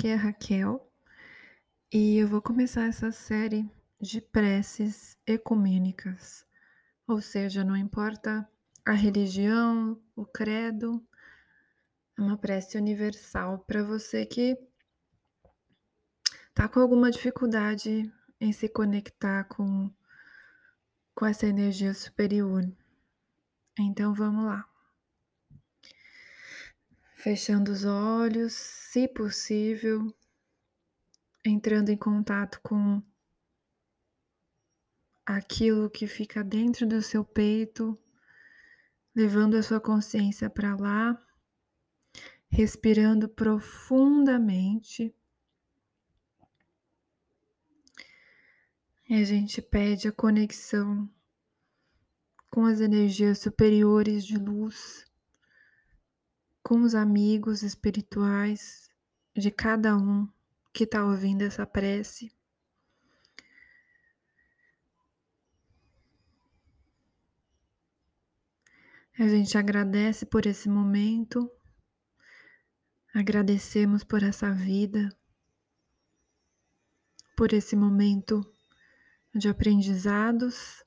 aqui 0.00 0.08
é 0.08 0.14
Raquel 0.14 0.90
e 1.92 2.16
eu 2.16 2.26
vou 2.26 2.40
começar 2.40 2.86
essa 2.86 3.12
série 3.12 3.70
de 4.00 4.18
preces 4.18 5.14
ecumênicas, 5.26 6.46
ou 7.06 7.20
seja, 7.20 7.62
não 7.62 7.76
importa 7.76 8.48
a 8.82 8.92
religião, 8.92 10.00
o 10.16 10.24
credo, 10.24 11.06
é 12.16 12.22
uma 12.22 12.38
prece 12.38 12.78
universal 12.78 13.58
para 13.58 13.82
você 13.82 14.24
que 14.24 14.56
está 16.48 16.66
com 16.66 16.80
alguma 16.80 17.10
dificuldade 17.10 18.10
em 18.40 18.52
se 18.52 18.70
conectar 18.70 19.44
com, 19.44 19.92
com 21.14 21.26
essa 21.26 21.46
energia 21.46 21.92
superior. 21.92 22.66
Então 23.78 24.14
vamos 24.14 24.46
lá. 24.46 24.69
Fechando 27.20 27.70
os 27.70 27.84
olhos, 27.84 28.54
se 28.54 29.06
possível, 29.06 30.10
entrando 31.44 31.90
em 31.90 31.96
contato 31.96 32.58
com 32.62 33.02
aquilo 35.26 35.90
que 35.90 36.06
fica 36.06 36.42
dentro 36.42 36.86
do 36.86 37.02
seu 37.02 37.22
peito, 37.22 37.98
levando 39.14 39.54
a 39.58 39.62
sua 39.62 39.78
consciência 39.78 40.48
para 40.48 40.74
lá, 40.74 41.22
respirando 42.48 43.28
profundamente. 43.28 45.14
E 49.10 49.14
a 49.16 49.24
gente 49.24 49.60
pede 49.60 50.08
a 50.08 50.12
conexão 50.12 51.06
com 52.48 52.64
as 52.64 52.80
energias 52.80 53.40
superiores 53.40 54.24
de 54.24 54.38
luz, 54.38 55.09
com 56.70 56.82
os 56.82 56.94
amigos 56.94 57.64
espirituais 57.64 58.88
de 59.36 59.50
cada 59.50 59.96
um 59.96 60.28
que 60.72 60.84
está 60.84 61.04
ouvindo 61.04 61.42
essa 61.42 61.66
prece. 61.66 62.32
A 69.18 69.26
gente 69.26 69.58
agradece 69.58 70.24
por 70.24 70.46
esse 70.46 70.68
momento, 70.68 71.50
agradecemos 73.12 74.04
por 74.04 74.22
essa 74.22 74.52
vida, 74.52 75.12
por 77.36 77.52
esse 77.52 77.74
momento 77.74 78.48
de 79.34 79.48
aprendizados. 79.48 80.84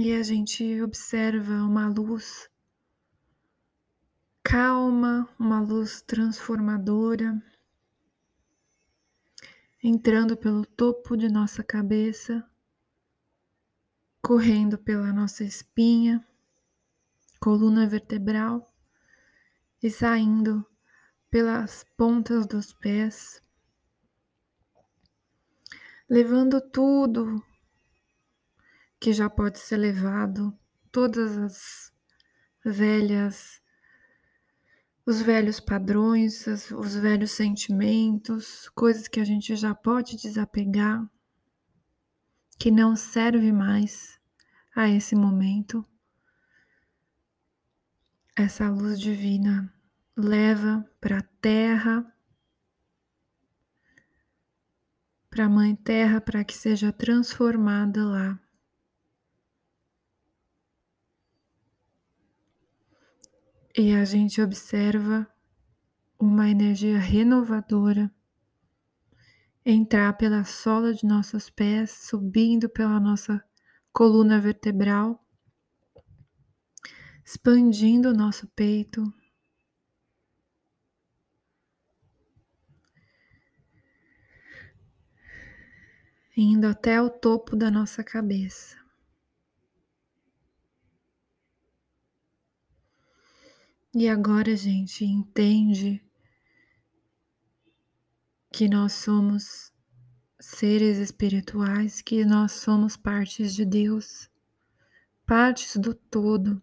E 0.00 0.12
a 0.12 0.22
gente 0.22 0.80
observa 0.80 1.54
uma 1.54 1.88
luz 1.88 2.48
calma, 4.44 5.28
uma 5.36 5.60
luz 5.60 6.00
transformadora 6.02 7.42
entrando 9.82 10.36
pelo 10.36 10.64
topo 10.64 11.16
de 11.16 11.28
nossa 11.28 11.64
cabeça, 11.64 12.48
correndo 14.22 14.78
pela 14.78 15.12
nossa 15.12 15.42
espinha, 15.42 16.24
coluna 17.40 17.84
vertebral 17.84 18.72
e 19.82 19.90
saindo 19.90 20.64
pelas 21.28 21.84
pontas 21.96 22.46
dos 22.46 22.72
pés, 22.72 23.42
levando 26.08 26.60
tudo 26.60 27.47
que 29.00 29.12
já 29.12 29.30
pode 29.30 29.58
ser 29.58 29.76
levado, 29.76 30.56
todas 30.90 31.36
as 31.38 31.92
velhas, 32.64 33.62
os 35.06 35.22
velhos 35.22 35.60
padrões, 35.60 36.46
os 36.46 36.94
velhos 36.96 37.30
sentimentos, 37.30 38.68
coisas 38.70 39.08
que 39.08 39.20
a 39.20 39.24
gente 39.24 39.54
já 39.56 39.74
pode 39.74 40.16
desapegar, 40.16 41.08
que 42.58 42.70
não 42.70 42.96
serve 42.96 43.52
mais 43.52 44.18
a 44.74 44.88
esse 44.88 45.14
momento. 45.14 45.84
Essa 48.36 48.68
luz 48.68 49.00
divina 49.00 49.72
leva 50.16 50.84
para 51.00 51.18
a 51.18 51.22
terra, 51.40 52.14
para 55.30 55.44
a 55.44 55.48
Mãe 55.48 55.76
Terra, 55.76 56.20
para 56.20 56.42
que 56.42 56.54
seja 56.54 56.92
transformada 56.92 58.04
lá. 58.04 58.40
E 63.80 63.94
a 63.94 64.04
gente 64.04 64.42
observa 64.42 65.24
uma 66.18 66.50
energia 66.50 66.98
renovadora 66.98 68.12
entrar 69.64 70.14
pela 70.14 70.42
sola 70.42 70.92
de 70.92 71.06
nossos 71.06 71.48
pés, 71.48 71.92
subindo 71.92 72.68
pela 72.68 72.98
nossa 72.98 73.40
coluna 73.92 74.40
vertebral, 74.40 75.24
expandindo 77.24 78.08
o 78.08 78.12
nosso 78.12 78.48
peito. 78.48 79.04
Indo 86.36 86.66
até 86.66 87.00
o 87.00 87.08
topo 87.08 87.54
da 87.54 87.70
nossa 87.70 88.02
cabeça. 88.02 88.77
E 93.94 94.06
agora, 94.06 94.54
gente, 94.54 95.02
entende 95.04 96.04
que 98.52 98.68
nós 98.68 98.92
somos 98.92 99.72
seres 100.38 100.98
espirituais, 100.98 102.02
que 102.02 102.24
nós 102.24 102.52
somos 102.52 102.96
partes 102.96 103.54
de 103.54 103.64
Deus, 103.64 104.30
partes 105.26 105.76
do 105.76 105.94
todo. 105.94 106.62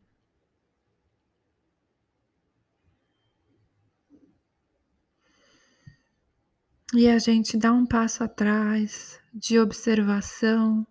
E 6.93 7.09
a 7.09 7.17
gente 7.17 7.57
dá 7.57 7.73
um 7.73 7.85
passo 7.87 8.23
atrás 8.23 9.19
de 9.33 9.59
observação 9.59 10.85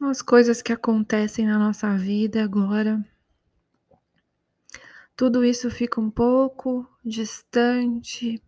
as 0.00 0.22
coisas 0.22 0.62
que 0.62 0.72
acontecem 0.72 1.46
na 1.46 1.58
nossa 1.58 1.96
vida 1.96 2.44
agora 2.44 3.04
tudo 5.18 5.44
isso 5.44 5.68
fica 5.68 6.00
um 6.00 6.08
pouco 6.12 6.88
distante. 7.04 8.40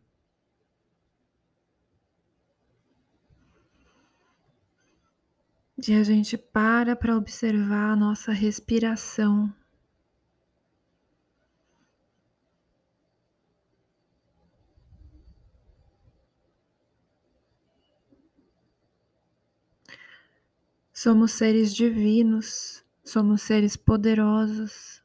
E 5.84 5.92
a 5.94 6.04
gente 6.04 6.38
para 6.38 6.94
para 6.94 7.16
observar 7.16 7.90
a 7.90 7.96
nossa 7.96 8.30
respiração. 8.30 9.52
Somos 20.92 21.32
seres 21.32 21.74
divinos, 21.74 22.84
somos 23.02 23.42
seres 23.42 23.76
poderosos. 23.76 24.99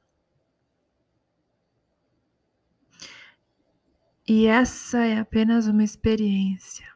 E 4.27 4.47
essa 4.47 5.05
é 5.05 5.19
apenas 5.19 5.67
uma 5.67 5.83
experiência. 5.83 6.91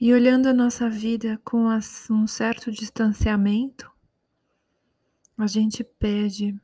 E 0.00 0.12
olhando 0.12 0.48
a 0.48 0.52
nossa 0.52 0.88
vida 0.88 1.40
com 1.44 1.66
um 2.10 2.26
certo 2.28 2.70
distanciamento, 2.70 3.90
a 5.36 5.48
gente 5.48 5.82
pede 5.82 6.60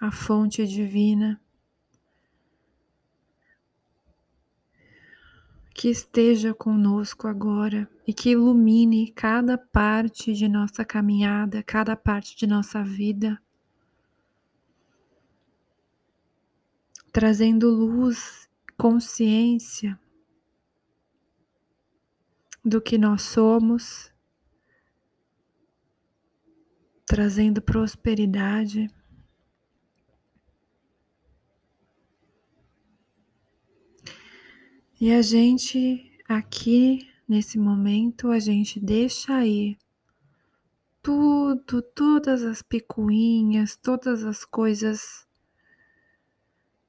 a 0.00 0.10
fonte 0.10 0.66
divina 0.66 1.41
que 5.74 5.88
esteja 5.88 6.54
conosco 6.54 7.26
agora 7.26 7.88
e 8.06 8.12
que 8.12 8.30
ilumine 8.30 9.10
cada 9.12 9.56
parte 9.56 10.32
de 10.34 10.48
nossa 10.48 10.84
caminhada, 10.84 11.62
cada 11.62 11.96
parte 11.96 12.36
de 12.36 12.46
nossa 12.46 12.82
vida, 12.82 13.40
trazendo 17.12 17.70
luz, 17.70 18.48
consciência 18.76 19.98
do 22.64 22.80
que 22.80 22.96
nós 22.96 23.22
somos, 23.22 24.12
trazendo 27.04 27.60
prosperidade. 27.60 28.88
E 35.04 35.12
a 35.12 35.20
gente 35.20 36.16
aqui 36.28 37.10
nesse 37.28 37.58
momento 37.58 38.30
a 38.30 38.38
gente 38.38 38.78
deixa 38.78 39.44
ir 39.44 39.76
tudo, 41.02 41.82
todas 41.82 42.44
as 42.44 42.62
picuinhas, 42.62 43.74
todas 43.74 44.22
as 44.22 44.44
coisas 44.44 45.26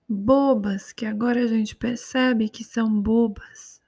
bobas 0.07 0.93
que 0.93 1.07
agora 1.07 1.43
a 1.43 1.47
gente 1.47 1.75
percebe 1.75 2.49
que 2.49 2.63
são 2.63 3.01
bobas. 3.01 3.81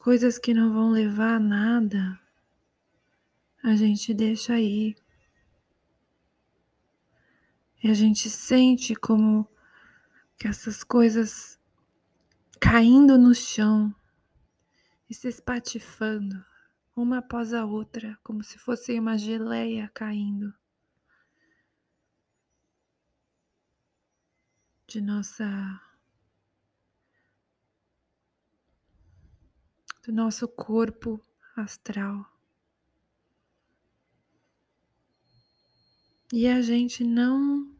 Coisas 0.00 0.36
que 0.36 0.52
não 0.52 0.72
vão 0.72 0.90
levar 0.90 1.36
a 1.36 1.38
nada, 1.38 2.20
a 3.62 3.76
gente 3.76 4.12
deixa 4.12 4.54
aí. 4.54 4.96
E 7.84 7.88
a 7.88 7.94
gente 7.94 8.28
sente 8.28 8.96
como 8.96 9.48
que 10.38 10.46
essas 10.48 10.84
coisas 10.84 11.58
caindo 12.60 13.18
no 13.18 13.34
chão 13.34 13.94
e 15.08 15.14
se 15.14 15.28
espatifando 15.28 16.44
uma 16.94 17.18
após 17.18 17.52
a 17.52 17.64
outra, 17.64 18.18
como 18.22 18.42
se 18.42 18.58
fosse 18.58 18.98
uma 18.98 19.18
geleia 19.18 19.90
caindo 19.92 20.52
de 24.86 25.00
nossa 25.00 25.80
do 30.06 30.12
nosso 30.12 30.46
corpo 30.46 31.20
astral. 31.56 32.24
E 36.32 36.46
a 36.46 36.62
gente 36.62 37.04
não 37.04 37.75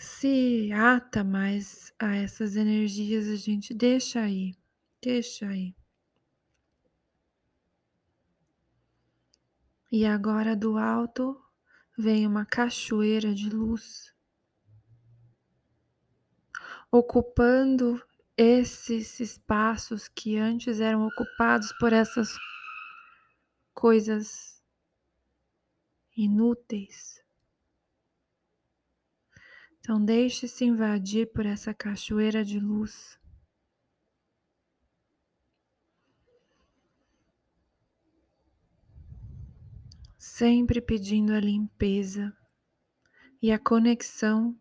se 0.00 0.72
ata 0.72 1.22
mais 1.22 1.92
a 1.98 2.16
essas 2.16 2.56
energias, 2.56 3.28
a 3.28 3.36
gente 3.36 3.74
deixa 3.74 4.22
aí, 4.22 4.54
deixa 5.02 5.46
aí. 5.46 5.76
E 9.92 10.06
agora 10.06 10.56
do 10.56 10.78
alto 10.78 11.38
vem 11.98 12.26
uma 12.26 12.46
cachoeira 12.46 13.34
de 13.34 13.50
luz, 13.50 14.14
ocupando 16.90 18.02
esses 18.34 19.20
espaços 19.20 20.08
que 20.08 20.38
antes 20.38 20.80
eram 20.80 21.06
ocupados 21.06 21.74
por 21.78 21.92
essas 21.92 22.34
coisas 23.74 24.64
inúteis. 26.16 27.20
Então, 29.80 30.04
deixe-se 30.04 30.64
invadir 30.64 31.32
por 31.32 31.46
essa 31.46 31.72
cachoeira 31.72 32.44
de 32.44 32.60
luz. 32.60 33.18
Sempre 40.18 40.82
pedindo 40.82 41.32
a 41.32 41.40
limpeza 41.40 42.36
e 43.40 43.50
a 43.50 43.58
conexão 43.58 44.54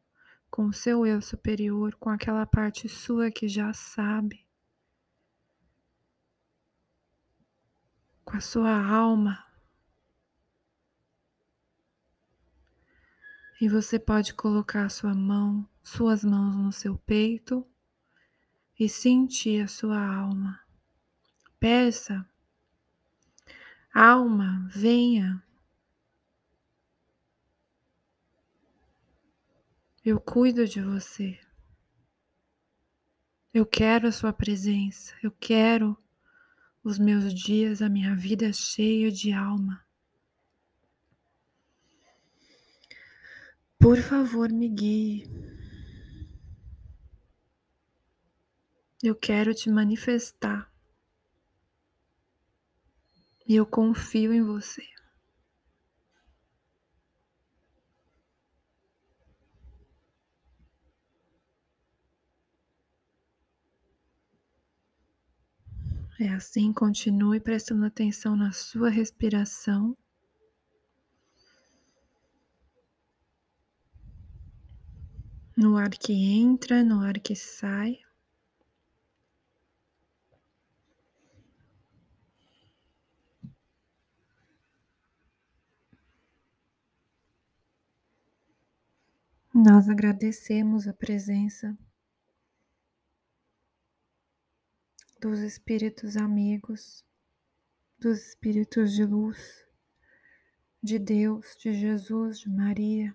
com 0.50 0.68
o 0.68 0.74
seu 0.74 1.06
eu 1.06 1.22
superior, 1.22 1.96
com 1.96 2.10
aquela 2.10 2.46
parte 2.46 2.88
sua 2.88 3.30
que 3.30 3.48
já 3.48 3.74
sabe, 3.74 4.48
com 8.24 8.38
a 8.38 8.42
sua 8.42 8.72
alma. 8.72 9.49
E 13.60 13.68
você 13.68 14.00
pode 14.00 14.34
colocar 14.34 14.90
sua 14.90 15.14
mão, 15.14 15.68
suas 15.84 16.24
mãos 16.24 16.56
no 16.56 16.72
seu 16.72 16.98
peito 16.98 17.68
e 18.80 18.88
sentir 18.88 19.64
a 19.64 19.68
sua 19.68 20.00
alma. 20.02 20.62
Peça, 21.60 22.26
alma, 23.94 24.66
venha. 24.74 25.44
Eu 30.06 30.22
cuido 30.22 30.66
de 30.66 30.82
você. 30.82 31.38
Eu 33.54 33.66
quero 33.66 34.08
a 34.08 34.12
sua 34.14 34.32
presença. 34.32 35.14
Eu 35.22 35.32
quero 35.32 35.98
os 36.82 36.98
meus 36.98 37.34
dias, 37.34 37.82
a 37.82 37.90
minha 37.90 38.16
vida 38.16 38.54
cheia 38.54 39.12
de 39.12 39.34
alma. 39.34 39.86
Por 43.80 43.98
favor, 44.02 44.52
me 44.52 44.68
guie. 44.68 45.24
Eu 49.04 49.14
quero 49.16 49.54
te 49.54 49.70
manifestar. 49.70 50.70
E 53.48 53.56
eu 53.56 53.66
confio 53.66 54.32
em 54.34 54.42
você. 54.42 54.84
É 66.20 66.30
assim, 66.30 66.72
continue 66.72 67.40
prestando 67.40 67.84
atenção 67.84 68.36
na 68.36 68.52
sua 68.52 68.90
respiração. 68.92 69.98
No 75.60 75.76
ar 75.76 75.90
que 75.90 76.14
entra, 76.14 76.86
no 76.86 77.02
ar 77.02 77.20
que 77.20 77.36
sai. 77.36 78.00
Nós 89.54 89.90
agradecemos 89.90 90.88
a 90.88 90.94
presença 90.94 91.78
dos 95.20 95.40
espíritos 95.40 96.16
amigos, 96.16 97.04
dos 98.00 98.30
espíritos 98.30 98.94
de 98.94 99.04
luz, 99.04 99.68
de 100.82 100.98
Deus, 100.98 101.58
de 101.62 101.74
Jesus, 101.74 102.40
de 102.40 102.50
Maria. 102.50 103.14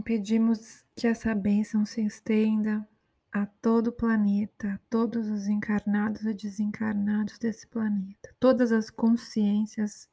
Pedimos 0.00 0.84
que 0.96 1.06
essa 1.06 1.34
bênção 1.34 1.84
se 1.84 2.00
estenda 2.00 2.86
a 3.32 3.46
todo 3.46 3.88
o 3.88 3.92
planeta, 3.92 4.74
a 4.74 4.78
todos 4.88 5.28
os 5.28 5.46
encarnados 5.46 6.22
e 6.22 6.32
desencarnados 6.32 7.38
desse 7.38 7.66
planeta, 7.66 8.34
todas 8.38 8.72
as 8.72 8.90
consciências 8.90 10.08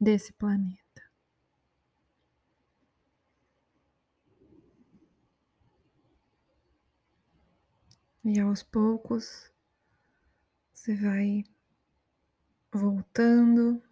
desse 0.00 0.32
planeta. 0.32 0.82
E 8.24 8.38
aos 8.40 8.62
poucos 8.62 9.52
você 10.72 10.94
vai 10.94 11.44
voltando 12.72 13.82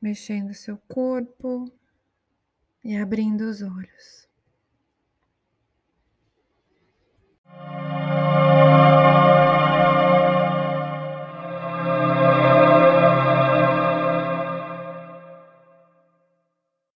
mexendo 0.00 0.54
seu 0.54 0.78
corpo 0.88 1.72
e 2.84 2.96
abrindo 2.96 3.42
os 3.42 3.62
olhos. 3.62 4.27